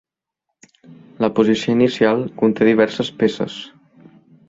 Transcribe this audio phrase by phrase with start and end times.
[1.25, 3.63] La posició inicial conté diverses peces.